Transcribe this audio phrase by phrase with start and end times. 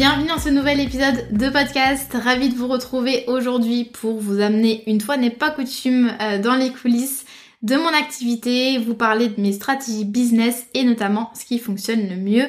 [0.00, 2.10] Bienvenue dans ce nouvel épisode de podcast.
[2.14, 6.54] Ravi de vous retrouver aujourd'hui pour vous amener, une fois n'est pas coutume, euh, dans
[6.54, 7.26] les coulisses
[7.60, 12.16] de mon activité, vous parler de mes stratégies business et notamment ce qui fonctionne le
[12.16, 12.46] mieux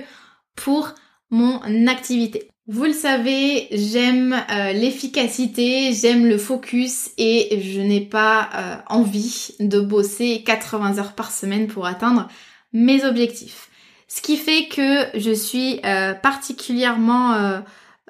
[0.55, 0.96] pour
[1.30, 2.48] mon activité.
[2.68, 9.49] Vous le savez, j'aime euh, l'efficacité, j'aime le focus et je n'ai pas euh, envie
[9.60, 12.30] de bosser 80 heures par semaine pour atteindre
[12.71, 13.71] mes objectifs.
[14.13, 17.59] Ce qui fait que je suis euh, particulièrement euh,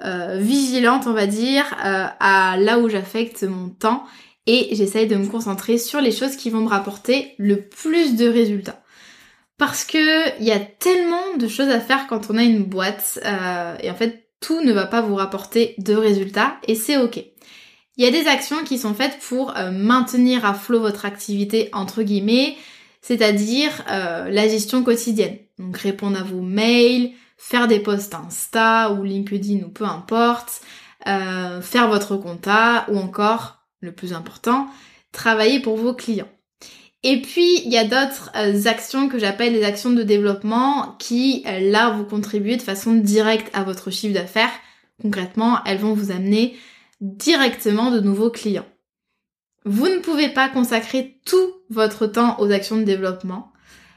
[0.04, 4.04] euh, vigilante, on va dire, à là où j'affecte mon temps
[4.46, 8.26] et j'essaye de me concentrer sur les choses qui vont me rapporter le plus de
[8.26, 8.82] résultats.
[9.58, 13.20] Parce que il y a tellement de choses à faire quand on a une boîte
[13.80, 17.24] et en fait tout ne va pas vous rapporter de résultats et c'est ok.
[17.96, 22.02] Il y a des actions qui sont faites pour maintenir à flot votre activité entre
[22.02, 22.56] guillemets,
[23.02, 25.38] c'est-à-dire la gestion quotidienne.
[25.62, 30.60] Donc répondre à vos mails, faire des posts Insta ou LinkedIn ou peu importe,
[31.06, 34.66] euh, faire votre compta ou encore, le plus important,
[35.12, 36.28] travailler pour vos clients.
[37.04, 41.42] Et puis, il y a d'autres euh, actions que j'appelle les actions de développement qui,
[41.46, 44.52] euh, là, vous contribuent de façon directe à votre chiffre d'affaires.
[45.00, 46.56] Concrètement, elles vont vous amener
[47.00, 48.66] directement de nouveaux clients.
[49.64, 53.51] Vous ne pouvez pas consacrer tout votre temps aux actions de développement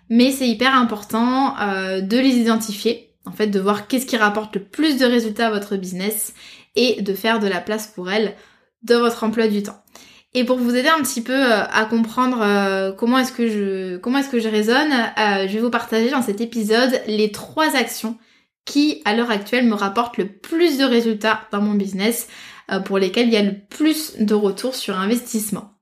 [0.09, 4.55] mais c'est hyper important euh, de les identifier, en fait de voir qu'est-ce qui rapporte
[4.55, 6.33] le plus de résultats à votre business
[6.75, 8.35] et de faire de la place pour elles
[8.83, 9.81] dans votre emploi du temps.
[10.33, 13.97] Et pour vous aider un petit peu euh, à comprendre euh, comment est-ce que je
[13.97, 18.17] comment est-ce que je raisonne, je vais vous partager dans cet épisode les trois actions
[18.65, 22.27] qui à l'heure actuelle me rapportent le plus de résultats dans mon business,
[22.85, 25.74] pour lesquelles il y a le plus de retours sur investissement.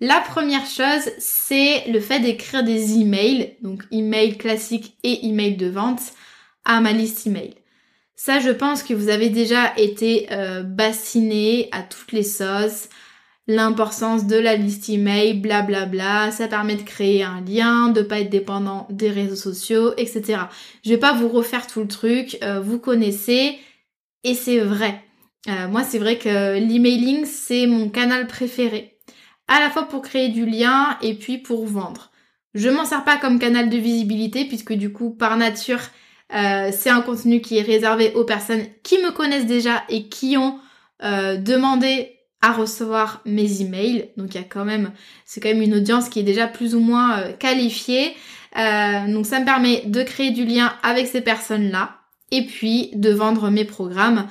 [0.00, 5.68] La première chose, c'est le fait d'écrire des emails, donc email classique et email de
[5.68, 6.00] vente,
[6.64, 7.54] à ma liste email.
[8.16, 12.88] Ça, je pense que vous avez déjà été euh, bassiné à toutes les sauces.
[13.46, 18.02] L'importance de la liste email, blablabla, bla bla, ça permet de créer un lien, de
[18.02, 20.44] pas être dépendant des réseaux sociaux, etc.
[20.84, 23.58] Je vais pas vous refaire tout le truc, euh, vous connaissez,
[24.22, 25.02] et c'est vrai.
[25.48, 28.93] Euh, moi, c'est vrai que l'emailing, c'est mon canal préféré
[29.48, 32.10] à la fois pour créer du lien et puis pour vendre.
[32.54, 35.80] Je m'en sers pas comme canal de visibilité puisque du coup par nature
[36.32, 40.36] euh, c'est un contenu qui est réservé aux personnes qui me connaissent déjà et qui
[40.36, 40.58] ont
[41.02, 42.10] euh, demandé
[42.40, 44.10] à recevoir mes emails.
[44.16, 44.92] Donc il y a quand même,
[45.24, 48.14] c'est quand même une audience qui est déjà plus ou moins euh, qualifiée.
[48.54, 51.98] donc ça me permet de créer du lien avec ces personnes-là
[52.30, 54.26] et puis de vendre mes programmes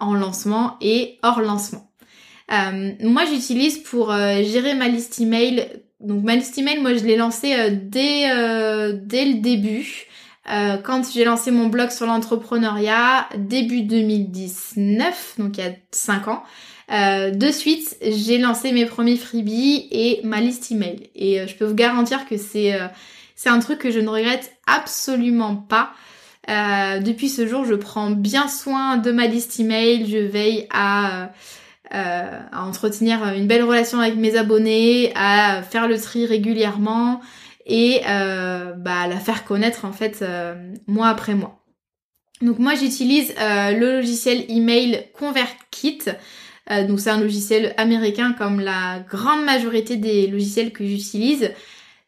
[0.00, 1.90] en lancement et hors lancement.
[2.52, 5.68] Euh, moi, j'utilise pour euh, gérer ma liste email.
[6.00, 8.28] Donc ma liste email, moi, je l'ai lancée euh, dès
[8.94, 10.06] dès le début.
[10.84, 16.42] quand j'ai lancé mon blog sur l'entrepreneuriat début 2019, donc il y a 5 ans,
[16.90, 21.08] de suite j'ai lancé mes premiers freebies et ma liste email.
[21.14, 22.78] Et je peux vous garantir que c'est
[23.36, 25.92] c'est un truc que je ne regrette absolument pas.
[26.46, 31.30] depuis ce jour, je prends bien soin de ma liste email, je veille à
[31.94, 37.20] euh, à entretenir une belle relation avec mes abonnés, à faire le tri régulièrement
[37.66, 40.56] et euh, bah, à la faire connaître en fait euh,
[40.88, 41.62] mois après mois.
[42.42, 46.00] Donc moi j'utilise le logiciel email ConvertKit.
[46.88, 51.52] donc c'est un logiciel américain comme la grande majorité des logiciels que j'utilise.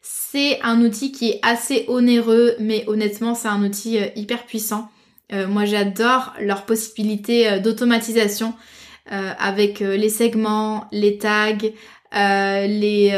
[0.01, 4.89] C'est un outil qui est assez onéreux, mais honnêtement c'est un outil hyper puissant.
[5.31, 8.53] moi j'adore leur possibilité d'automatisation.
[9.11, 11.57] Euh, avec euh, les segments, les tags,
[12.15, 13.11] euh, les,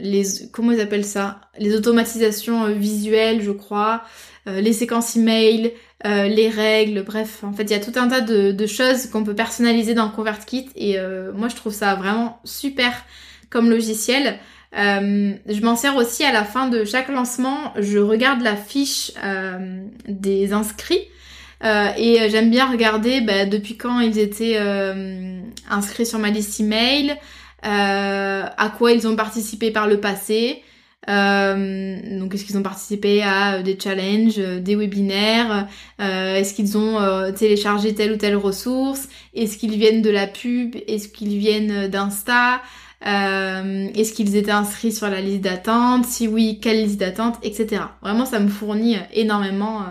[0.00, 0.22] les
[0.52, 1.40] comment ils appellent ça?
[1.58, 4.02] Les automatisations visuelles, je crois,
[4.46, 5.72] les séquences email,
[6.04, 9.24] les règles, bref, en fait, il y a tout un tas de, de choses qu'on
[9.24, 10.96] peut personnaliser dans ConvertKit et
[11.34, 13.04] moi je trouve ça vraiment super
[13.50, 14.38] comme logiciel.
[14.76, 17.72] Euh, je m'en sers aussi à la fin de chaque lancement.
[17.76, 21.16] Je regarde la fiche euh, des inscrits euh,
[21.62, 26.58] et euh, j'aime bien regarder bah, depuis quand ils étaient euh, inscrits sur ma liste
[26.60, 27.16] email,
[27.62, 30.62] à quoi ils ont participé par le passé.
[31.08, 35.66] Euh, donc est-ce qu'ils ont participé à des challenges, des webinaires
[35.98, 36.98] Est-ce qu'ils ont
[37.32, 42.62] téléchargé telle ou telle ressource Est-ce qu'ils viennent de la pub Est-ce qu'ils viennent d'Insta
[43.02, 46.04] Est-ce qu'ils étaient inscrits sur la liste d'attente?
[46.04, 47.38] Si oui, quelle liste d'attente?
[47.42, 47.82] Etc.
[48.02, 49.84] Vraiment, ça me fournit énormément,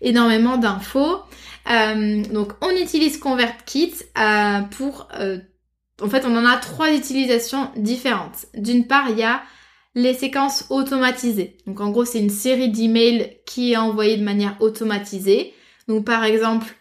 [0.00, 1.20] énormément d'infos.
[1.66, 3.94] donc on utilise ConvertKit
[4.70, 5.08] pour
[6.00, 8.46] en fait, on en a trois utilisations différentes.
[8.54, 9.42] D'une part, il y a
[9.94, 11.56] les séquences automatisées.
[11.66, 15.54] Donc en gros, c'est une série d'emails qui est envoyée de manière automatisée.
[15.88, 16.72] Donc par exemple,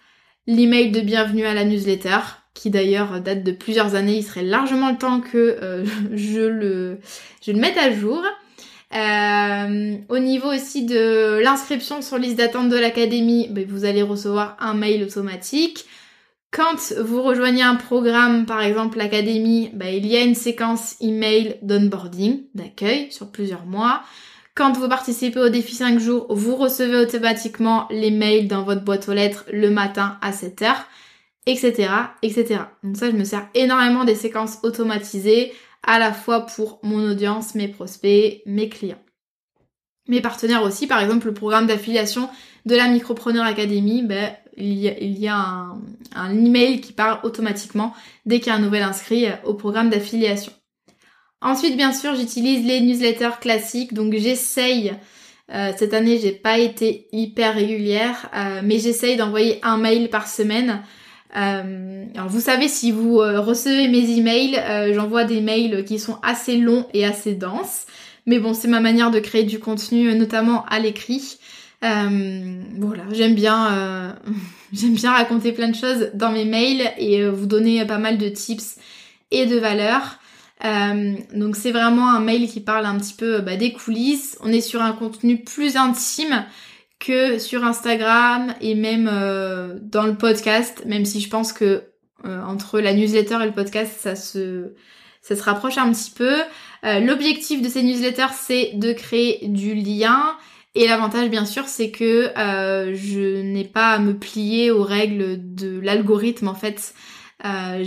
[0.46, 2.20] l'email de bienvenue à la newsletter,
[2.58, 6.98] qui d'ailleurs date de plusieurs années, il serait largement le temps que euh, je, le,
[7.42, 8.24] je le mette à jour.
[8.96, 14.58] Euh, au niveau aussi de l'inscription sur liste d'attente de l'académie, ben, vous allez recevoir
[14.60, 15.86] un mail automatique.
[16.52, 21.58] Quand vous rejoignez un programme, par exemple l'académie, bah, il y a une séquence email
[21.62, 24.02] d'onboarding, d'accueil sur plusieurs mois.
[24.56, 29.08] Quand vous participez au défi 5 jours, vous recevez automatiquement les mails dans votre boîte
[29.08, 30.74] aux lettres le matin à 7h,
[31.48, 31.90] etc.,
[32.22, 32.60] etc.
[32.84, 35.52] Donc ça, je me sers énormément des séquences automatisées,
[35.82, 39.02] à la fois pour mon audience, mes prospects, mes clients.
[40.08, 42.30] Mes partenaires aussi, par exemple le programme d'affiliation
[42.66, 45.82] de la Micropreneur Academy, ben, il y a, un,
[46.16, 47.94] un, email qui part automatiquement
[48.26, 50.52] dès qu'il y a un nouvel inscrit euh, au programme d'affiliation.
[51.42, 54.94] Ensuite, bien sûr, j'utilise les newsletters classiques, donc j'essaye.
[55.54, 60.28] Euh, cette année, j'ai pas été hyper régulière, euh, mais j'essaye d'envoyer un mail par
[60.28, 60.82] semaine.
[61.40, 64.60] Alors vous savez, si vous recevez mes emails,
[64.94, 67.86] j'envoie des mails qui sont assez longs et assez denses.
[68.26, 71.40] Mais bon, c'est ma manière de créer du contenu, notamment à l'écrit.
[71.84, 74.12] Euh, voilà, j'aime bien, euh,
[74.74, 78.18] j'aime bien raconter plein de choses dans mes mails et euh, vous donner pas mal
[78.18, 78.78] de tips
[79.32, 80.20] et de valeurs.
[81.34, 84.38] donc c'est vraiment un mail qui parle un petit peu bah, des coulisses.
[84.42, 86.46] On est sur un contenu plus intime
[87.40, 89.06] sur Instagram et même
[89.82, 91.84] dans le podcast, même si je pense que
[92.24, 94.74] entre la newsletter et le podcast, ça se,
[95.22, 96.36] ça se rapproche un petit peu.
[96.84, 100.36] L'objectif de ces newsletters, c'est de créer du lien
[100.78, 105.38] et l'avantage, bien sûr, c'est que euh, je n'ai pas à me plier aux règles
[105.56, 106.94] de l'algorithme, en fait.
[107.46, 107.84] Euh,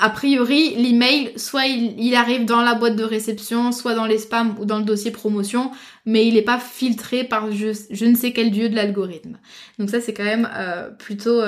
[0.00, 4.56] a priori, l'email, soit il, arrive dans la boîte de réception, soit dans les spams
[4.58, 5.70] ou dans le dossier promotion,
[6.06, 9.38] mais il n'est pas filtré par je, je, ne sais quel dieu de l'algorithme.
[9.78, 11.42] Donc ça, c'est quand même euh, plutôt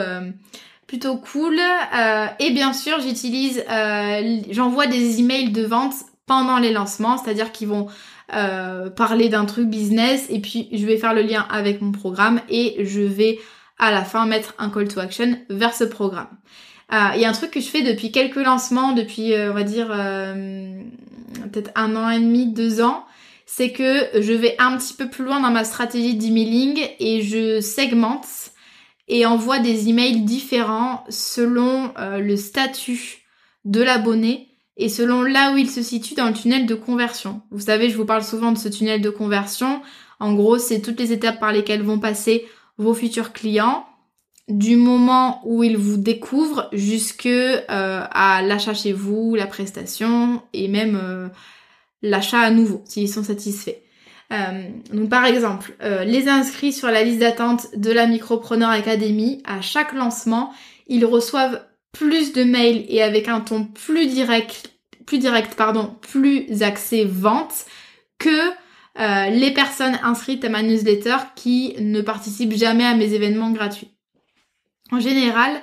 [0.86, 1.56] plutôt cool.
[2.40, 3.64] et bien sûr, j'utilise,
[4.50, 5.94] j'envoie des emails de vente
[6.26, 7.88] pendant les lancements, c'est-à-dire qu'ils vont
[8.32, 12.40] euh, parler d'un truc business et puis je vais faire le lien avec mon programme
[12.48, 13.40] et je vais
[13.78, 16.28] à la fin mettre un call to action vers ce programme.
[16.92, 19.54] Euh, il y a un truc que je fais depuis quelques lancements, depuis euh, on
[19.54, 19.88] va dire
[21.52, 23.04] peut-être un an et demi, deux ans,
[23.46, 27.60] c'est que je vais un petit peu plus loin dans ma stratégie d'emailing et je
[27.60, 28.26] segmente
[29.08, 33.20] et envoie des emails différents selon le statut
[33.64, 37.42] de l'abonné et selon là où il se situe dans le tunnel de conversion.
[37.50, 39.82] Vous savez, je vous parle souvent de ce tunnel de conversion.
[40.20, 42.46] En gros, c'est toutes les étapes par lesquelles vont passer
[42.78, 43.84] vos futurs clients
[44.50, 50.68] du moment où ils vous découvrent jusque euh, à l'achat chez vous, la prestation et
[50.68, 51.28] même euh,
[52.02, 53.76] l'achat à nouveau s'ils sont satisfaits.
[54.32, 55.74] Euh, donc par exemple,
[56.06, 60.52] les inscrits sur la liste d'attente de la Micropreneur Academy, à chaque lancement,
[60.86, 64.72] ils reçoivent plus de mails et avec un ton plus direct,
[65.06, 67.66] plus direct, pardon, plus axé vente
[68.18, 68.50] que
[69.30, 73.90] les personnes inscrites à ma newsletter qui ne participent jamais à mes événements gratuits.
[74.92, 75.62] En général,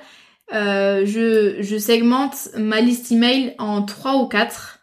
[0.54, 4.80] euh, je, je, segmente ma liste email en trois ou quatre.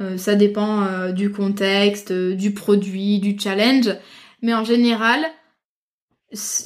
[0.00, 3.90] Euh, ça dépend du contexte, du produit, du challenge.
[4.42, 5.24] Mais en général,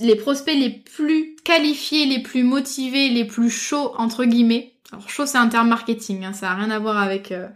[0.00, 4.74] les prospects les plus qualifiés, les plus motivés, les plus chauds, entre guillemets.
[4.92, 7.46] Alors chaud c'est un terme marketing, hein, ça n'a rien à voir avec, euh,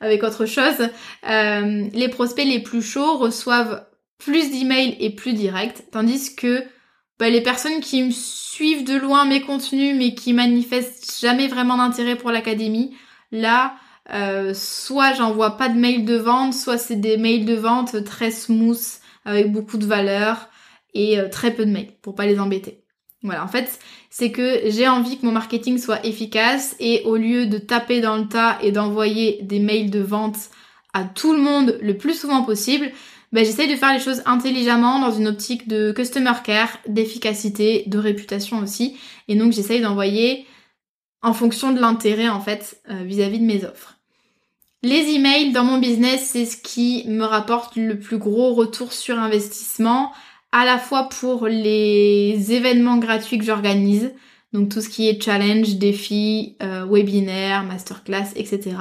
[0.00, 0.88] avec autre chose.
[1.28, 3.86] Euh, les prospects les plus chauds reçoivent
[4.18, 6.62] plus d'emails et plus directs, tandis que
[7.18, 11.76] bah, les personnes qui me suivent de loin mes contenus mais qui manifestent jamais vraiment
[11.76, 12.96] d'intérêt pour l'académie,
[13.32, 13.74] là,
[14.12, 18.30] euh, soit j'envoie pas de mails de vente, soit c'est des mails de vente très
[18.30, 20.48] smooth, avec beaucoup de valeur,
[20.94, 22.82] et euh, très peu de mails pour pas les embêter.
[23.22, 23.78] Voilà, en fait,
[24.10, 28.16] c'est que j'ai envie que mon marketing soit efficace et au lieu de taper dans
[28.16, 30.36] le tas et d'envoyer des mails de vente
[30.94, 32.90] à tout le monde le plus souvent possible,
[33.32, 37.98] ben, j'essaye de faire les choses intelligemment dans une optique de customer care, d'efficacité, de
[37.98, 38.96] réputation aussi.
[39.28, 40.46] Et donc j'essaye d'envoyer
[41.22, 43.96] en fonction de l'intérêt en fait euh, vis-à-vis de mes offres.
[44.82, 49.18] Les emails dans mon business, c'est ce qui me rapporte le plus gros retour sur
[49.18, 50.12] investissement,
[50.52, 54.12] à la fois pour les événements gratuits que j'organise,
[54.52, 58.76] donc tout ce qui est challenge, défi, euh, webinaire, masterclass, etc.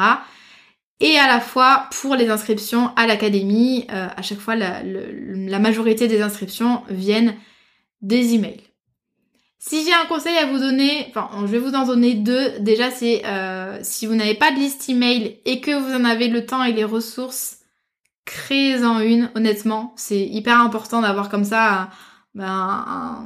[0.99, 5.59] Et à la fois pour les inscriptions à l'académie, euh, à chaque fois la, la
[5.59, 7.35] majorité des inscriptions viennent
[8.01, 8.61] des emails.
[9.67, 12.59] Si j'ai un conseil à vous donner, enfin je vais vous en donner deux.
[12.59, 16.27] Déjà c'est euh, si vous n'avez pas de liste email et que vous en avez
[16.27, 17.57] le temps et les ressources,
[18.25, 19.31] créez-en une.
[19.35, 21.89] Honnêtement, c'est hyper important d'avoir comme ça
[22.35, 23.25] ben, un,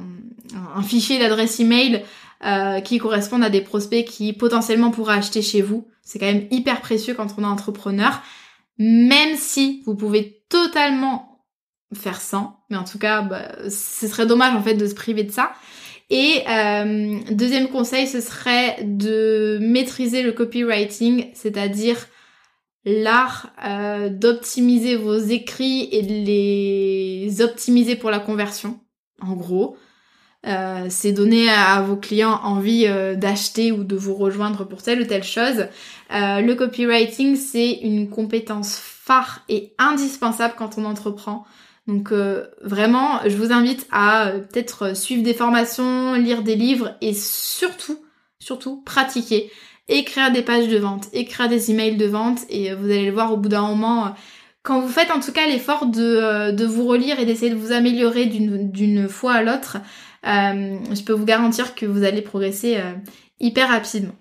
[0.76, 2.06] un, fichier d'adresse email
[2.46, 5.88] euh, qui correspondent à des prospects qui potentiellement pourraient acheter chez vous.
[6.04, 8.22] C'est quand même hyper précieux quand on est entrepreneur.
[8.78, 11.46] Même si vous pouvez totalement
[11.94, 15.24] faire sans, mais en tout cas, bah, ce serait dommage en fait de se priver
[15.24, 15.52] de ça.
[16.10, 22.08] Et euh, deuxième conseil, ce serait de maîtriser le copywriting, c'est-à-dire
[22.86, 28.80] l'art euh, d'optimiser vos écrits et de les optimiser pour la conversion,
[29.22, 29.78] en gros.
[30.48, 35.06] Euh, c'est donner à, vos clients envie d'acheter ou de vous rejoindre pour telle ou
[35.06, 35.66] telle chose.
[36.12, 41.46] le copywriting, c'est une compétence phare et indispensable quand on entreprend.
[41.90, 46.96] Donc euh, vraiment, je vous invite à euh, peut-être suivre des formations, lire des livres
[47.02, 47.98] et surtout,
[48.38, 49.52] surtout pratiquer.
[49.88, 53.12] Écrire des pages de vente, écrire des emails de vente et euh, vous allez le
[53.12, 54.14] voir au bout d'un moment.
[54.62, 57.72] Quand vous faites en tout cas l'effort de, de vous relire et d'essayer de vous
[57.72, 59.78] améliorer d'une fois à l'autre,
[60.24, 62.78] je peux vous garantir que vous allez progresser
[63.40, 64.16] hyper rapidement.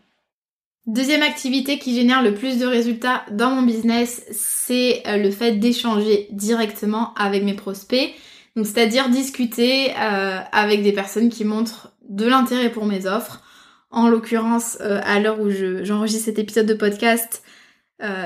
[0.88, 5.52] Deuxième activité qui génère le plus de résultats dans mon business, c'est euh, le fait
[5.52, 8.14] d'échanger directement avec mes prospects.
[8.56, 13.42] Donc c'est-à-dire discuter euh, avec des personnes qui montrent de l'intérêt pour mes offres.
[13.90, 17.42] En l'occurrence, euh, à l'heure où j'enregistre cet épisode de podcast,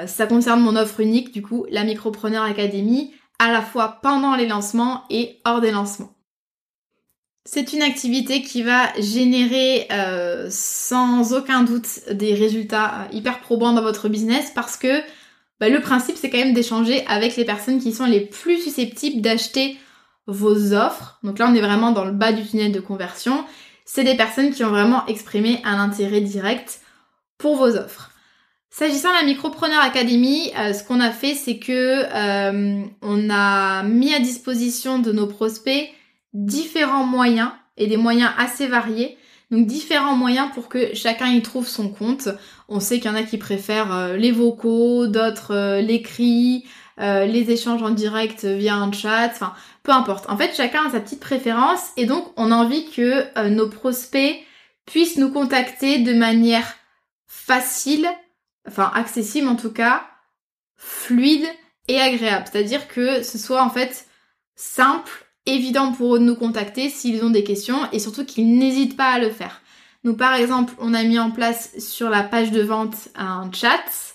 [0.06, 4.46] ça concerne mon offre unique, du coup, la Micropreneur Academy, à la fois pendant les
[4.46, 6.12] lancements et hors des lancements.
[7.44, 13.72] C'est une activité qui va générer euh, sans aucun doute des résultats euh, hyper probants
[13.72, 15.00] dans votre business parce que
[15.58, 19.20] bah, le principe c'est quand même d'échanger avec les personnes qui sont les plus susceptibles
[19.20, 19.76] d'acheter
[20.28, 21.18] vos offres.
[21.24, 23.44] Donc là on est vraiment dans le bas du tunnel de conversion.
[23.84, 26.80] C'est des personnes qui ont vraiment exprimé un intérêt direct
[27.38, 28.12] pour vos offres.
[28.70, 32.04] S'agissant de la Micropreneur Academy, euh, ce qu'on a fait c'est que
[33.02, 35.90] on a mis à disposition de nos prospects
[36.32, 39.18] différents moyens et des moyens assez variés.
[39.50, 42.28] Donc différents moyens pour que chacun y trouve son compte.
[42.68, 46.66] On sait qu'il y en a qui préfèrent euh, les vocaux, d'autres euh, l'écrit,
[47.00, 50.28] euh, les échanges en direct via un chat, enfin peu importe.
[50.30, 54.36] En fait, chacun a sa petite préférence et donc on a envie que nos prospects
[54.86, 56.74] puissent nous contacter de manière
[57.26, 58.08] facile,
[58.66, 60.06] enfin accessible en tout cas,
[60.76, 61.46] fluide
[61.88, 62.46] et agréable.
[62.50, 64.06] C'est-à-dire que ce soit en fait
[64.54, 68.96] simple évident pour eux de nous contacter s'ils ont des questions et surtout qu'ils n'hésitent
[68.96, 69.62] pas à le faire.
[70.04, 74.14] Donc par exemple, on a mis en place sur la page de vente un chat.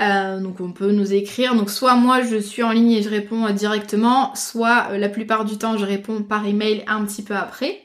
[0.00, 1.54] Euh, donc on peut nous écrire.
[1.54, 5.44] Donc soit moi je suis en ligne et je réponds directement, soit euh, la plupart
[5.44, 7.80] du temps je réponds par email un petit peu après.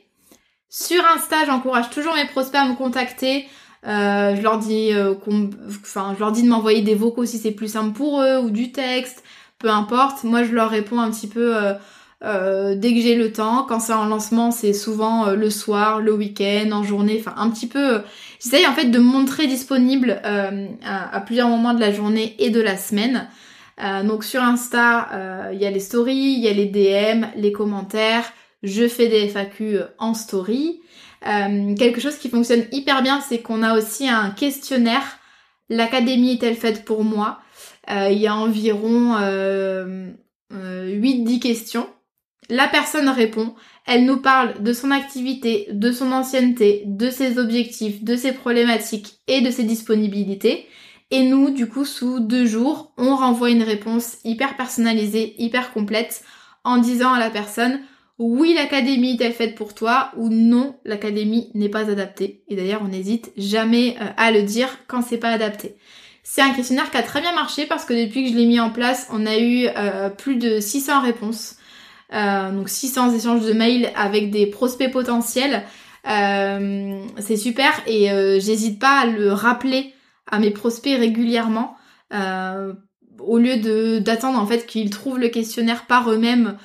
[0.70, 3.48] Sur Insta, j'encourage toujours mes prospects à me contacter.
[3.86, 7.94] Euh, je leur dis je leur dis de m'envoyer des vocaux si c'est plus simple
[7.94, 9.24] pour eux ou du texte,
[9.58, 10.24] peu importe.
[10.24, 11.56] Moi je leur réponds un petit peu
[12.24, 13.66] euh, dès que j'ai le temps.
[13.68, 17.50] Quand c'est en lancement, c'est souvent euh, le soir, le week-end, en journée, enfin un
[17.50, 17.96] petit peu.
[17.96, 18.00] Euh,
[18.42, 22.78] j'essaye en fait de montrer disponible à, plusieurs moments de la journée et de la
[22.78, 23.28] semaine.
[24.06, 28.32] donc sur Insta, il y a les stories, il y a les DM, les commentaires.
[28.62, 30.82] Je fais des FAQ en story.
[31.22, 35.20] quelque chose qui fonctionne hyper bien, c'est qu'on a aussi un questionnaire.
[35.70, 37.40] L'académie est-elle faite pour moi
[37.90, 39.16] Il y a environ
[40.52, 41.88] 8-10 questions
[42.50, 43.54] la personne répond,
[43.86, 49.20] elle nous parle de son activité, de son ancienneté, de ses objectifs, de ses problématiques
[49.28, 50.68] et de ses disponibilités.
[51.12, 56.24] Et nous, du coup, sous deux jours, on renvoie une réponse hyper personnalisée, hyper complète,
[56.64, 57.82] en disant à la personne,
[58.20, 62.44] oui, l'académie est faite pour toi, ou non, l'académie n'est pas adaptée.
[62.48, 65.76] Et d'ailleurs, on n'hésite jamais euh, à le dire quand c'est pas adapté.
[66.24, 68.60] C'est un questionnaire qui a très bien marché parce que depuis que je l'ai mis
[68.60, 71.58] en place, on a eu euh, plus de 600 réponses.
[72.14, 75.64] Euh, donc 600 échanges de mails avec des prospects potentiels.
[76.08, 79.94] Euh, c'est super et euh, j'hésite pas à le rappeler
[80.30, 81.76] à mes prospects régulièrement.
[82.12, 86.58] au lieu de d'attendre en fait qu'ils trouvent le questionnaire par eux-mêmes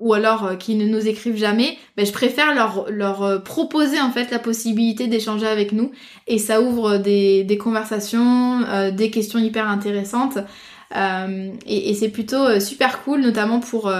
[0.00, 4.32] ou alors qu'ils ne nous écrivent jamais, ben, je préfère leur, leur proposer en fait
[4.32, 5.92] la possibilité d'échanger avec nous
[6.26, 10.38] et ça ouvre des, des conversations, des questions hyper intéressantes
[10.94, 13.92] et, et c'est plutôt super cool notamment pour,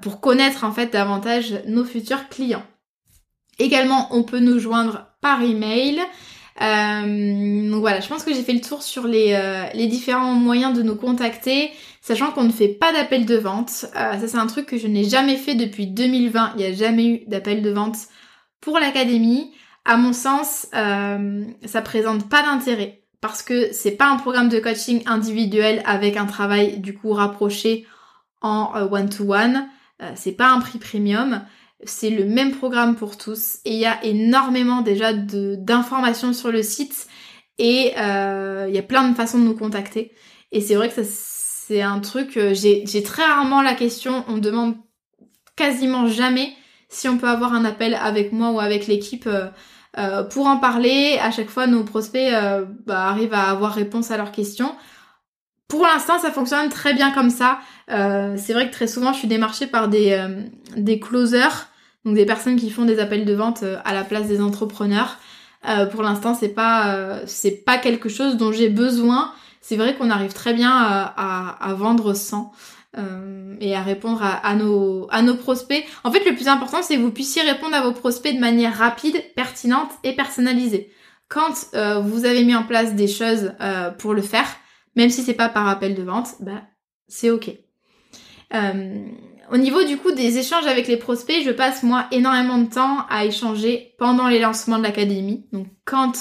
[0.00, 2.64] pour connaître en fait davantage nos futurs clients.
[3.58, 6.00] Également, on peut nous joindre par email.
[6.60, 10.34] Euh, donc voilà, je pense que j'ai fait le tour sur les, euh, les différents
[10.34, 11.70] moyens de nous contacter,
[12.00, 13.86] sachant qu'on ne fait pas d'appel de vente.
[13.96, 16.52] Euh, ça c'est un truc que je n'ai jamais fait depuis 2020.
[16.54, 17.96] Il n'y a jamais eu d'appel de vente
[18.60, 19.52] pour l'académie.
[19.84, 24.58] À mon sens, euh, ça présente pas d'intérêt parce que c'est pas un programme de
[24.58, 27.86] coaching individuel avec un travail du coup rapproché
[28.42, 29.68] en one-to-one.
[30.00, 30.16] -one.
[30.16, 31.42] c'est pas un prix premium
[31.84, 36.62] c'est le même programme pour tous et il y a énormément déjà d'informations sur le
[36.62, 37.08] site
[37.58, 40.12] et euh, il y a plein de façons de nous contacter.
[40.52, 44.76] Et c'est vrai que c'est un truc, euh, j'ai très rarement la question, on demande
[45.56, 46.52] quasiment jamais
[46.88, 49.48] si on peut avoir un appel avec moi ou avec l'équipe euh,
[50.30, 51.18] pour en parler.
[51.20, 52.32] À chaque fois, nos prospects
[52.86, 54.74] bah, arrivent à avoir réponse à leurs questions.
[55.68, 57.58] Pour l'instant, ça fonctionne très bien comme ça.
[57.88, 60.18] c'est vrai que très souvent, je suis démarchée par des,
[60.76, 61.68] des closers
[62.04, 65.18] donc des personnes qui font des appels de vente euh, à la place des entrepreneurs.
[65.68, 69.32] Euh, pour l'instant, c'est pas euh, c'est pas quelque chose dont j'ai besoin.
[69.60, 72.50] C'est vrai qu'on arrive très bien à, à, vendre sans
[73.60, 75.84] et à répondre à, nos à nos prospects.
[76.04, 78.76] En fait, le plus important, c'est que vous puissiez répondre à vos prospects de manière
[78.76, 80.92] rapide, pertinente et personnalisée.
[81.28, 81.54] Quand
[82.02, 83.52] vous avez mis en place des choses
[83.98, 84.46] pour le faire,
[84.94, 86.62] même si c'est pas par appel de vente, bah
[87.08, 87.50] c'est ok.
[89.52, 93.04] Au niveau du coup des échanges avec les prospects, je passe moi énormément de temps
[93.10, 95.44] à échanger pendant les lancements de l'académie.
[95.52, 96.12] Donc quand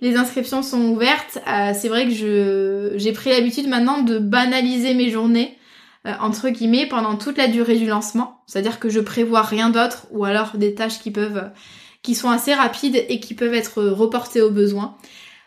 [0.00, 4.94] les inscriptions sont ouvertes, euh, c'est vrai que je j'ai pris l'habitude maintenant de banaliser
[4.94, 5.63] mes journées euh,
[6.04, 8.42] entre guillemets pendant toute la durée du lancement.
[8.46, 11.50] C'est-à-dire que je prévois rien d'autre ou alors des tâches qui peuvent
[12.02, 14.96] qui sont assez rapides et qui peuvent être reportées au besoin.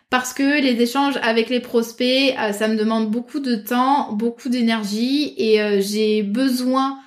[0.10, 4.50] Parce que les échanges avec les prospects, euh, ça me demande beaucoup de temps, beaucoup
[4.50, 6.98] d'énergie et j'ai besoin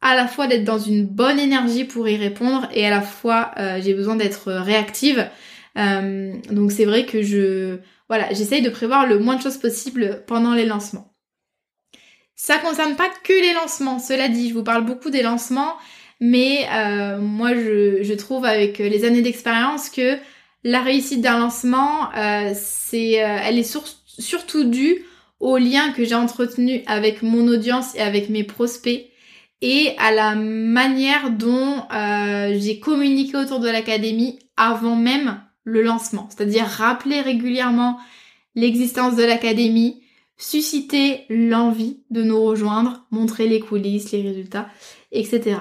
[0.00, 3.50] à la fois d'être dans une bonne énergie pour y répondre et à la fois
[3.58, 5.28] euh, j'ai besoin d'être réactive.
[5.76, 10.22] Euh, donc c'est vrai que je voilà, j'essaye de prévoir le moins de choses possible
[10.26, 11.07] pendant les lancements.
[12.40, 15.74] Ça concerne pas que les lancements, cela dit, je vous parle beaucoup des lancements,
[16.20, 20.16] mais euh, moi je, je, trouve avec les années d'expérience que
[20.64, 22.08] la réussite d'un lancement,
[22.54, 23.78] c'est, elle est
[24.18, 25.04] surtout due
[25.40, 29.08] au lien que j'ai entretenu avec mon audience et avec mes prospects
[29.60, 36.28] et à la manière dont euh, j'ai communiqué autour de l'académie avant même le lancement.
[36.30, 37.98] C'est-à-dire rappeler régulièrement
[38.54, 40.02] l'existence de l'académie,
[40.38, 44.68] susciter l'envie de nous rejoindre, montrer les coulisses, les résultats,
[45.12, 45.58] etc.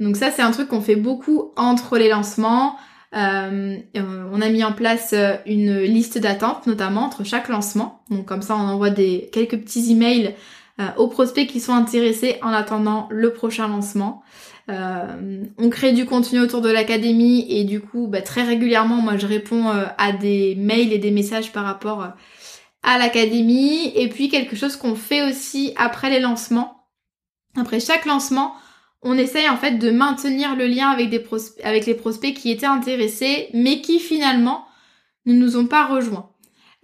[0.00, 2.76] Donc ça c'est un truc qu'on fait beaucoup entre les lancements.
[3.14, 5.14] Euh, on a mis en place
[5.46, 8.02] une liste d'attente notamment entre chaque lancement.
[8.10, 10.34] Donc comme ça on envoie des quelques petits emails
[10.78, 14.22] euh, aux prospects qui sont intéressés en attendant le prochain lancement.
[14.68, 19.16] Euh, on crée du contenu autour de l'académie et du coup bah, très régulièrement moi
[19.16, 22.08] je réponds euh, à des mails et des messages par rapport
[22.86, 26.86] à l'académie et puis quelque chose qu'on fait aussi après les lancements.
[27.56, 28.54] Après chaque lancement,
[29.02, 31.22] on essaye en fait de maintenir le lien avec, des
[31.64, 34.64] avec les prospects qui étaient intéressés mais qui finalement
[35.26, 36.30] ne nous ont pas rejoints.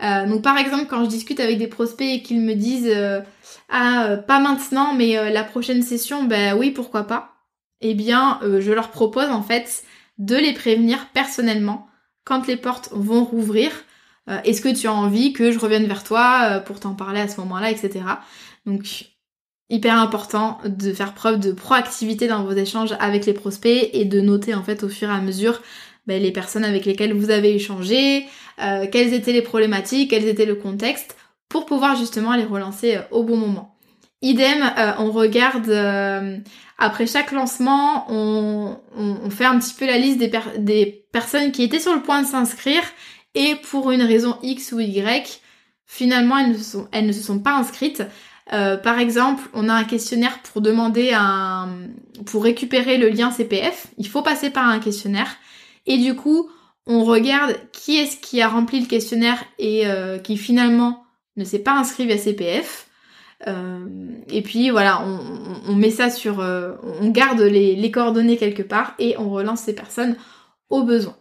[0.03, 3.21] Euh, donc par exemple quand je discute avec des prospects et qu'ils me disent euh,
[3.69, 7.35] ah euh, pas maintenant mais la prochaine session ben oui pourquoi pas
[7.81, 9.85] eh bien je leur propose en fait
[10.19, 11.87] de les prévenir personnellement
[12.25, 13.71] quand les portes vont rouvrir
[14.45, 17.41] est-ce que tu as envie que je revienne vers toi pour t'en parler à ce
[17.41, 18.03] moment-là etc
[18.67, 19.07] donc
[19.69, 24.21] hyper important de faire preuve de proactivité dans vos échanges avec les prospects et de
[24.21, 25.61] noter en fait au fur et à mesure
[26.07, 28.27] ben, les personnes avec lesquelles vous avez échangé,
[28.61, 31.17] euh, quelles étaient les problématiques, quels étaient le contexte,
[31.49, 33.77] pour pouvoir justement les relancer euh, au bon moment.
[34.21, 35.71] Idem, euh, on regarde
[36.79, 41.63] après chaque lancement, on, on, fait un petit peu la liste des, des personnes qui
[41.63, 42.83] étaient sur le point de s'inscrire
[43.35, 45.41] et pour une raison X ou Y,
[45.87, 48.03] finalement elles ne, se sont pas inscrites.
[48.49, 51.69] par exemple, on a un questionnaire pour demander un,
[52.27, 53.87] pour récupérer le lien CPF.
[53.99, 55.37] Il faut passer par un questionnaire.
[55.87, 56.49] Et du coup,
[56.87, 61.05] on regarde qui est-ce qui a rempli le questionnaire et euh, qui finalement
[61.37, 62.89] ne s'est pas inscrit à CPF.
[63.47, 63.87] Euh,
[64.29, 66.41] et puis voilà, on, met ça sur...
[66.41, 70.17] Euh, on garde les, les, coordonnées quelque part et on relance ces personnes
[70.71, 71.17] au besoin.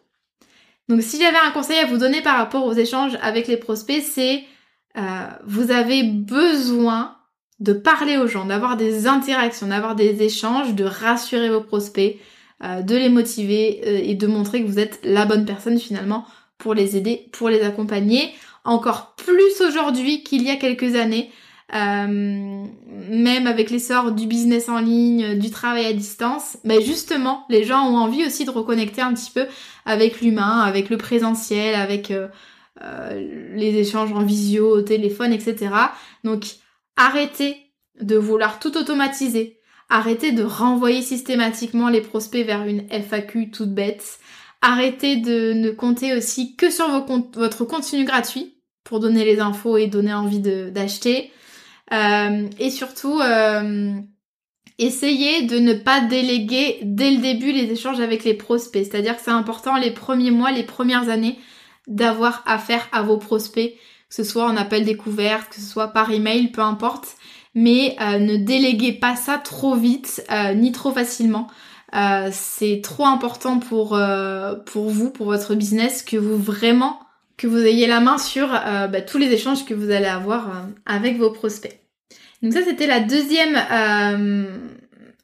[0.89, 4.03] Donc si j'avais un conseil à vous donner par rapport aux échanges avec les prospects,
[4.03, 4.43] c'est
[5.45, 7.15] vous avez besoin
[7.61, 12.19] de parler aux gens, d'avoir des interactions, d'avoir des échanges, de rassurer vos prospects,
[12.61, 16.25] de les motiver et de montrer que vous êtes la bonne personne finalement
[16.57, 18.33] pour les aider, pour les accompagner.
[18.63, 21.40] Encore plus aujourd'hui qu'il y a quelques années, euh,
[21.71, 27.87] même avec l'essor du business en ligne, du travail à distance, mais justement, les gens
[27.87, 29.45] ont envie aussi de reconnecter un petit peu
[29.85, 32.27] avec l'humain, avec le présentiel, avec euh,
[32.83, 35.69] euh, les échanges en visio, au téléphone, etc.
[36.23, 36.43] Donc,
[36.97, 37.57] arrêtez
[38.01, 39.57] de vouloir tout automatiser.
[39.89, 44.19] Arrêtez de renvoyer systématiquement les prospects vers une FAQ toute bête.
[44.61, 46.87] Arrêtez de ne compter aussi que sur
[47.33, 51.31] votre contenu gratuit pour donner les infos et donner envie d'acheter.
[51.91, 53.93] Euh, et surtout, euh,
[54.77, 58.85] essayez de ne pas déléguer dès le début les échanges avec les prospects.
[58.85, 61.37] C'est-à-dire que c'est important les premiers mois, les premières années
[61.87, 63.73] d'avoir affaire à vos prospects,
[64.09, 67.15] que ce soit en appel découverte, que ce soit par email, peu importe.
[67.53, 70.23] Mais euh, ne déléguez pas ça trop vite
[70.55, 71.47] ni trop facilement.
[72.31, 73.99] c'est trop important pour,
[74.65, 76.99] pour vous, pour votre business, que vous vraiment
[77.35, 81.17] que vous ayez la main sur bah, tous les échanges que vous allez avoir avec
[81.17, 81.80] vos prospects.
[82.41, 84.45] Donc ça, c'était la deuxième euh,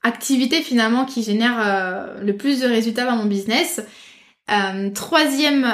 [0.04, 3.82] activité finalement qui génère euh, le plus de résultats dans mon business.
[4.50, 5.66] Euh, troisième,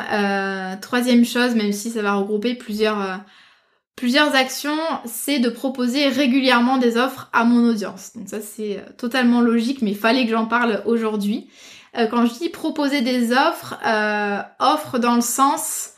[1.26, 3.20] chose, même si ça va regrouper plusieurs,
[3.96, 8.14] plusieurs actions, c'est de proposer régulièrement des offres à mon audience.
[8.16, 11.50] Donc ça, c'est totalement logique, mais fallait que j'en parle aujourd'hui.
[11.94, 13.78] quand je dis proposer des offres,
[14.60, 15.92] offres dans le sens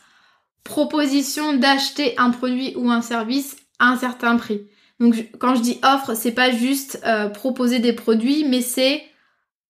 [0.66, 4.68] proposition d'acheter un produit ou un service à un certain prix.
[5.00, 9.04] Donc quand je dis offre, c'est pas juste euh, proposer des produits, mais c'est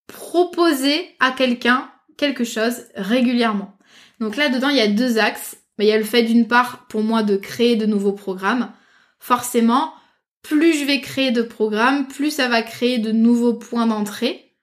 [0.07, 3.77] proposer à quelqu'un quelque chose régulièrement.
[4.19, 5.57] Donc là dedans il y a deux axes.
[5.79, 8.71] Il y a le fait d'une part pour moi de créer de nouveaux programmes.
[9.19, 9.93] Forcément,
[10.41, 14.53] plus je vais créer de programmes, plus ça va créer de nouveaux points d'entrée.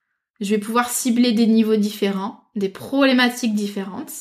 [0.40, 4.12] Je vais pouvoir cibler des niveaux différents, des problématiques différentes.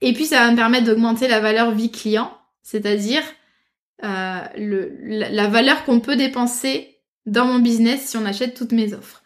[0.00, 3.22] Et puis ça va me permettre d'augmenter la valeur vie client, c'est-à-dire
[4.04, 9.22] euh, la, valeur qu'on peut dépenser dans mon business si on achète toutes mes offres.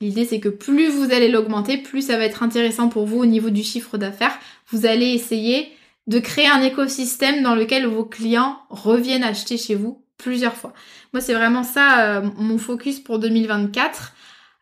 [0.00, 3.26] L'idée c'est que plus vous allez l'augmenter, plus ça va être intéressant pour vous au
[3.26, 4.38] niveau du chiffre d'affaires.
[4.68, 5.68] Vous allez essayer
[6.08, 10.72] de créer un écosystème dans lequel vos clients reviennent acheter chez vous plusieurs fois.
[11.12, 14.12] Moi c'est vraiment ça euh, mon focus pour 2024.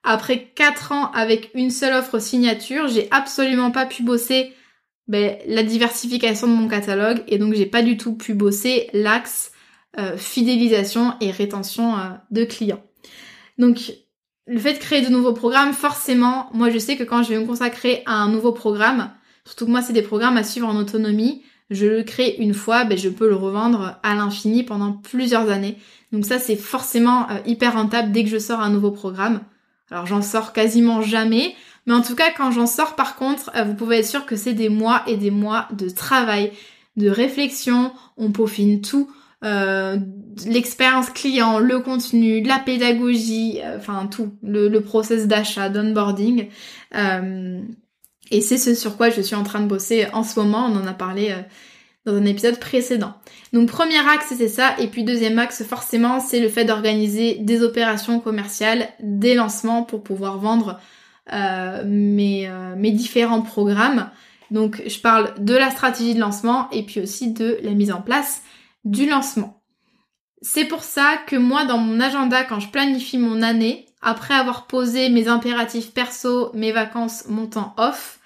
[0.04, 4.52] Après 4 ans avec une seule offre signature, j'ai absolument pas pu bosser
[5.10, 9.50] ben, la diversification de mon catalogue et donc j'ai pas du tout pu bosser l'axe
[9.98, 12.80] euh, fidélisation et rétention euh, de clients.
[13.58, 13.92] Donc
[14.46, 17.40] le fait de créer de nouveaux programmes, forcément, moi je sais que quand je vais
[17.40, 19.10] me consacrer à un nouveau programme,
[19.44, 22.84] surtout que moi c'est des programmes à suivre en autonomie, je le crée une fois,
[22.84, 25.76] ben, je peux le revendre à l'infini pendant plusieurs années.
[26.12, 29.40] Donc ça c'est forcément euh, hyper rentable dès que je sors un nouveau programme.
[29.90, 31.56] Alors j'en sors quasiment jamais,
[31.90, 34.36] mais en tout cas, quand j'en sors par contre, euh, vous pouvez être sûr que
[34.36, 36.52] c'est des mois et des mois de travail,
[36.96, 39.10] de réflexion, on peaufine tout.
[39.44, 39.96] Euh,
[40.46, 46.46] l'expérience client, le contenu, la pédagogie, euh, enfin tout, le, le process d'achat, d'onboarding.
[46.94, 50.76] et c'est ce sur quoi je suis en train de bosser en ce moment, on
[50.76, 51.34] en a parlé
[52.06, 53.14] dans un épisode précédent.
[53.52, 57.64] Donc premier axe c'est ça, et puis deuxième axe forcément c'est le fait d'organiser des
[57.64, 60.78] opérations commerciales, des lancements pour pouvoir vendre
[61.84, 64.10] mes, euh, mes différents programmes.
[64.50, 68.02] Donc je parle de la stratégie de lancement et puis aussi de la mise en
[68.02, 68.42] place
[68.84, 69.62] du lancement.
[70.42, 74.66] C'est pour ça que moi dans mon agenda quand je planifie mon année, après avoir
[74.66, 78.18] posé mes impératifs perso, mes vacances, mon temps off,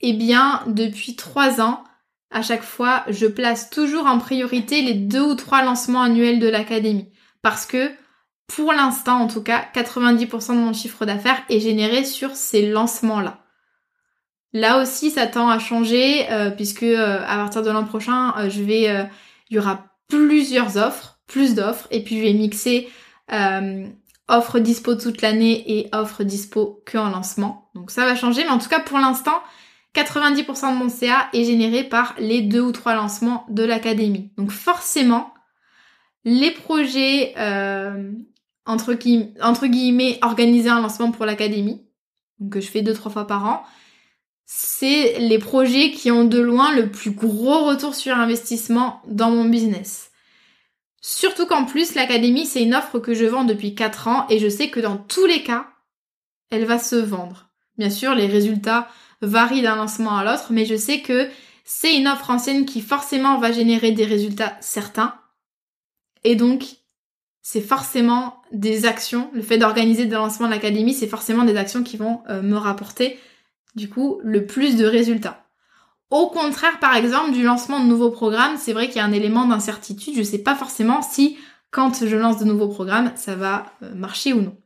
[0.00, 1.82] eh bien depuis trois ans,
[2.30, 6.48] à chaque fois, je place toujours en priorité les deux ou trois lancements annuels de
[6.48, 7.08] l'académie.
[7.42, 7.90] Parce que
[8.46, 13.38] pour l'instant en tout cas, 90% de mon chiffre d'affaires est généré sur ces lancements-là.
[14.52, 18.48] Là aussi, ça tend à changer euh, puisque euh, à partir de l'an prochain, euh,
[18.48, 18.84] je vais,
[19.50, 22.88] il y aura plusieurs offres, plus d'offres, et puis je vais mixer
[24.28, 27.68] offres dispo toute l'année et offres dispo que en lancement.
[27.74, 29.42] Donc ça va changer, mais en tout cas pour l'instant,
[29.94, 34.30] 90% de mon CA est généré par les deux ou trois lancements de l'académie.
[34.38, 35.34] Donc forcément,
[36.24, 37.34] les projets
[38.66, 41.82] entre, guillemets, organiser un lancement pour l'académie,
[42.50, 43.62] que je fais deux, trois fois par an,
[44.44, 49.44] c'est les projets qui ont de loin le plus gros retour sur investissement dans mon
[49.44, 50.10] business.
[51.00, 54.48] Surtout qu'en plus, l'académie, c'est une offre que je vends depuis 4 ans et je
[54.48, 55.68] sais que dans tous les cas,
[56.50, 57.50] elle va se vendre.
[57.78, 58.88] Bien sûr, les résultats
[59.20, 61.28] varient d'un lancement à l'autre, mais je sais que
[61.64, 65.14] c'est une offre ancienne qui forcément va générer des résultats certains
[66.22, 66.64] Et donc,
[67.48, 71.84] c'est forcément des actions, le fait d'organiser des lancements de l'académie, c'est forcément des actions
[71.84, 73.20] qui vont euh, me rapporter,
[73.76, 75.44] du coup, le plus de résultats.
[76.10, 79.12] Au contraire, par exemple, du lancement de nouveaux programmes, c'est vrai qu'il y a un
[79.12, 80.14] élément d'incertitude.
[80.14, 81.38] Je ne sais pas forcément si,
[81.70, 84.56] quand je lance de nouveaux programmes, ça va euh, marcher ou non.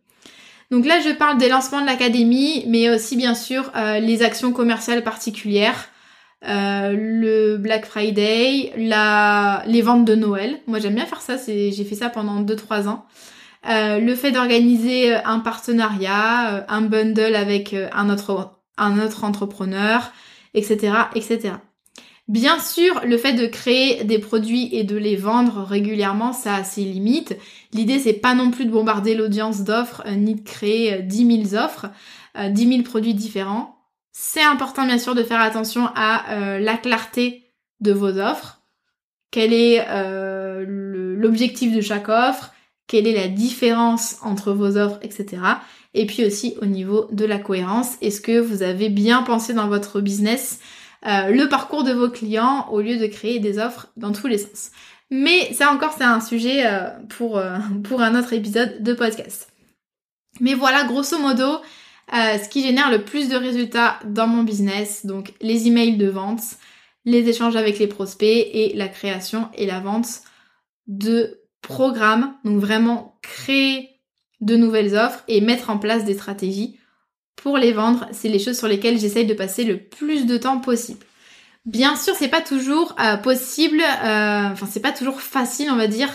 [0.70, 4.52] Donc là, je parle des lancements de l'académie, mais aussi bien sûr euh, les actions
[4.52, 5.90] commerciales particulières,
[6.48, 10.58] euh, le Black Friday, la, les ventes de Noël.
[10.66, 13.04] Moi j'aime bien faire ça, j'ai fait ça pendant 2-3 ans.
[13.68, 20.12] Euh, le fait d'organiser un partenariat, euh, un bundle avec un autre, un autre entrepreneur,
[20.54, 21.54] etc., etc.
[22.26, 26.64] Bien sûr, le fait de créer des produits et de les vendre régulièrement, ça a
[26.64, 27.36] ses limites.
[27.74, 31.88] L'idée, c'est pas non plus de bombarder l'audience d'offres, ni de créer 10 000 offres,
[32.38, 33.79] 10 000 produits différents.
[34.12, 37.44] C'est important bien sûr de faire attention à euh, la clarté
[37.80, 38.60] de vos offres.
[39.30, 42.52] Quel est euh, l'objectif de chaque offre?
[42.88, 45.42] Quelle est la différence entre vos offres, etc.
[45.94, 49.68] Et puis aussi au niveau de la cohérence, est-ce que vous avez bien pensé dans
[49.68, 50.58] votre business
[51.06, 54.38] euh, le parcours de vos clients au lieu de créer des offres dans tous les
[54.38, 54.72] sens?
[55.10, 56.64] Mais ça encore, c'est un sujet
[57.08, 57.40] pour,
[57.84, 59.48] pour un autre épisode de podcast.
[60.40, 61.60] Mais voilà, grosso modo,
[62.12, 66.08] euh, ce qui génère le plus de résultats dans mon business, donc les emails de
[66.08, 66.42] vente,
[67.04, 70.22] les échanges avec les prospects et la création et la vente
[70.86, 72.34] de programmes.
[72.44, 73.90] Donc vraiment créer
[74.40, 76.78] de nouvelles offres et mettre en place des stratégies
[77.36, 78.06] pour les vendre.
[78.12, 81.04] C'est les choses sur lesquelles j'essaye de passer le plus de temps possible.
[81.66, 85.86] Bien sûr, c'est pas toujours euh, possible, euh, enfin c'est pas toujours facile, on va
[85.86, 86.08] dire,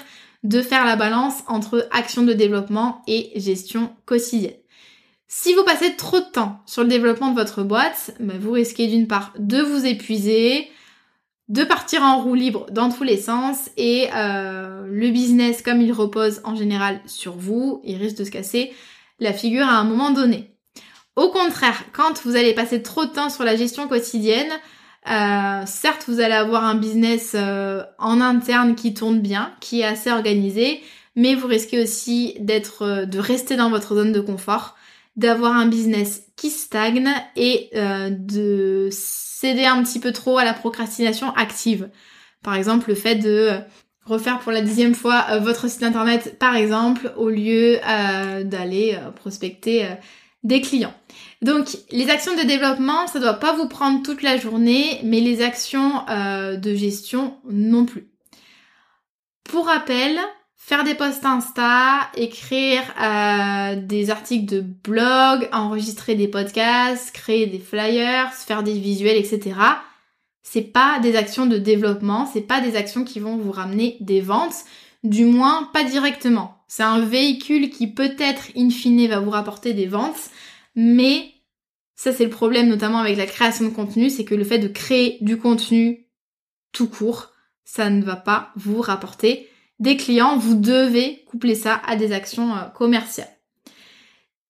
[0.44, 4.56] de faire la balance entre action de développement et gestion quotidienne.
[5.28, 8.88] Si vous passez trop de temps sur le développement de votre boîte, bah, vous risquez
[8.88, 10.70] d'une part de vous épuiser,
[11.50, 15.92] de partir en roue libre dans tous les sens et euh, le business, comme il
[15.92, 18.74] repose en général sur vous, il risque de se casser
[19.20, 20.52] la figure à un moment donné.
[21.16, 24.52] Au contraire, quand vous allez passer trop de temps sur la gestion quotidienne,
[25.10, 29.86] euh, certes vous allez avoir un business euh, en interne qui tourne bien, qui est
[29.86, 30.82] assez organisé,
[31.16, 34.76] mais vous risquez aussi d'être, de rester dans votre zone de confort
[35.15, 40.54] d'avoir un business qui stagne et euh, de céder un petit peu trop à la
[40.54, 41.89] procrastination active.
[42.43, 43.51] Par exemple, le fait de
[44.04, 48.99] refaire pour la dixième fois euh, votre site internet, par exemple, au lieu euh, d'aller
[49.15, 49.88] prospecter
[50.43, 50.93] des clients.
[51.41, 55.41] Donc, les actions de développement, ça doit pas vous prendre toute la journée, mais les
[55.41, 58.10] actions de gestion non plus.
[59.43, 60.19] Pour rappel,
[60.58, 67.60] faire des posts Insta, écrire euh, des articles de blog, enregistrer des podcasts, créer des
[67.60, 69.56] flyers, faire des visuels, etc.
[70.41, 74.22] C'est pas des actions de développement, c'est pas des actions qui vont vous ramener des
[74.22, 74.65] ventes,
[75.04, 76.63] du moins pas directement.
[76.68, 80.30] C'est un véhicule qui peut-être in fine va vous rapporter des ventes,
[80.76, 81.32] mais
[81.96, 84.68] ça c'est le problème notamment avec la création de contenu, c'est que le fait de
[84.68, 86.08] créer du contenu
[86.72, 87.32] tout court,
[87.63, 92.56] ça ne va pas vous rapporter des clients, vous devez coupler ça à des actions
[92.56, 93.30] euh, commerciales.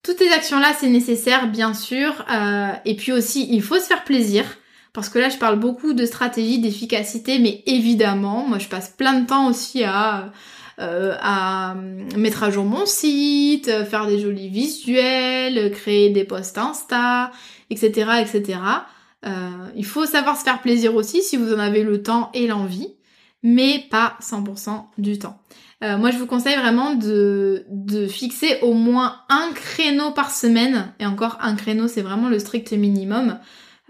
[0.04, 2.26] Toutes ces actions-là, c'est nécessaire, bien sûr.
[2.32, 4.46] Euh, et puis aussi, il faut se faire plaisir.
[4.94, 9.20] Parce que là, je parle beaucoup de stratégie, d'efficacité, mais évidemment, moi, je passe plein
[9.20, 10.32] de temps aussi à,
[10.80, 11.76] euh, à
[12.16, 17.32] mettre à jour mon site, faire des jolis visuels, créer des posts Insta,
[17.70, 18.60] etc., etc.
[19.76, 22.96] il faut savoir se faire plaisir aussi si vous en avez le temps et l'envie
[23.46, 25.40] mais pas 100% du temps.
[25.84, 27.64] Euh, moi, je vous conseille vraiment de,
[28.10, 32.74] fixer au moins un créneau par semaine, et encore un créneau, c'est vraiment le strict
[32.74, 33.38] minimum.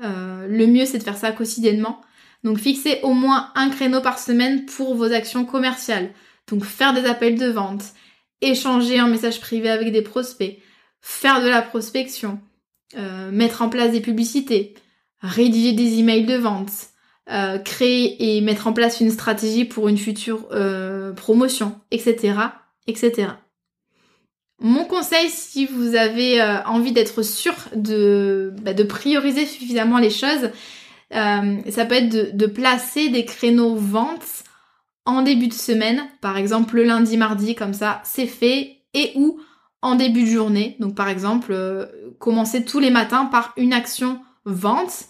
[0.04, 2.02] Euh, le mieux, c'est de faire ça quotidiennement.
[2.44, 6.10] Donc, fixez au moins un créneau par semaine pour vos actions commerciales.
[6.50, 7.86] Donc, faire des appels de vente,
[8.42, 10.60] échanger en message privé avec des prospects,
[11.00, 12.42] faire de la prospection,
[12.98, 14.74] euh, mettre en place des publicités,
[15.22, 16.72] rédiger des emails de vente,
[17.32, 22.36] euh, créer et mettre en place une stratégie pour une future euh, promotion, etc.,
[22.86, 23.30] etc.
[24.60, 30.12] Mon conseil, si vous avez euh, envie d'être sûr de, bah, de prioriser suffisamment les
[30.12, 30.52] choses,
[31.12, 34.44] ça peut être de, de, placer des créneaux ventes
[35.06, 39.40] en début de semaine, par exemple le lundi, mardi, comme ça, c'est fait, et ou
[39.82, 40.76] en début de journée.
[40.80, 41.56] Donc par exemple,
[42.20, 45.08] commencer tous les matins par une action vente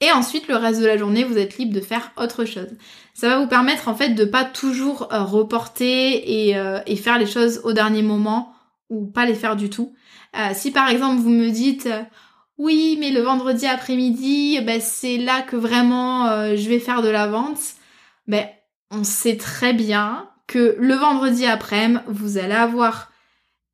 [0.00, 2.68] et ensuite, le reste de la journée, vous êtes libre de faire autre chose.
[3.14, 7.26] Ça va vous permettre en fait de pas toujours euh, reporter euh, et, faire les
[7.26, 8.52] choses au dernier moment
[8.90, 9.92] ou pas les faire du tout.
[10.36, 11.88] Euh, si par exemple vous me dites
[12.58, 17.28] oui, mais le vendredi après-midi, ben, c'est là que vraiment je vais faire de la
[17.28, 17.60] vente,
[18.26, 18.46] ben,
[18.90, 23.12] on sait très bien que le vendredi après-midi, vous allez avoir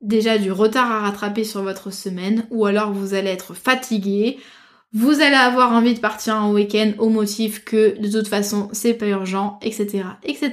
[0.03, 4.39] déjà du retard à rattraper sur votre semaine ou alors vous allez être fatigué,
[4.95, 8.95] vous allez avoir envie de partir en week-end au motif que de toute façon c'est
[8.95, 10.05] pas urgent, etc.
[10.23, 10.53] etc.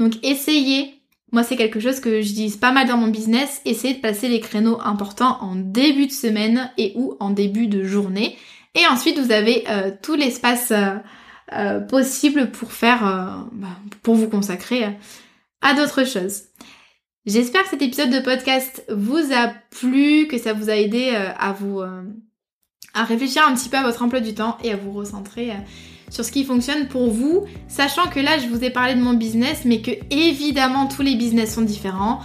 [0.00, 3.94] Donc essayez, moi c'est quelque chose que je dis pas mal dans mon business, essayez
[3.94, 8.36] de passer les créneaux importants en début de semaine et ou en début de journée.
[8.74, 10.96] Et ensuite vous avez euh, tout l'espace euh,
[11.52, 13.68] euh, possible pour faire, bah,
[14.02, 14.88] pour vous consacrer
[15.62, 16.42] à d'autres choses.
[17.26, 21.52] J'espère que cet épisode de podcast vous a plu, que ça vous a aidé à
[21.52, 21.82] vous
[22.94, 25.54] à réfléchir un petit peu à votre emploi du temps et à vous recentrer euh,
[26.10, 29.12] sur ce qui fonctionne pour vous, sachant que là je vous ai parlé de mon
[29.12, 32.20] business, mais que évidemment tous les business sont différents.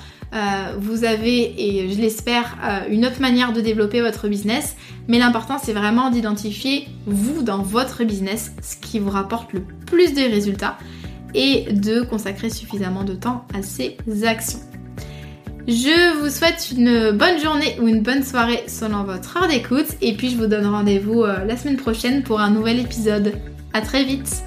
[0.79, 2.57] vous avez, et je l'espère,
[2.89, 4.77] une autre manière de développer votre business,
[5.09, 10.13] mais l'important c'est vraiment d'identifier vous dans votre business ce qui vous rapporte le plus
[10.13, 10.77] de résultats
[11.33, 14.72] et de consacrer suffisamment de temps à ces actions.
[15.67, 20.13] Je vous souhaite une bonne journée ou une bonne soirée selon votre heure d'écoute et
[20.13, 23.31] puis je vous donne rendez-vous euh, la semaine prochaine pour un nouvel épisode.
[23.71, 24.43] À très vite